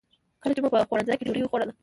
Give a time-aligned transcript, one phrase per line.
[0.41, 1.73] کله چې مو په خوړنځای کې ډوډۍ خوړله.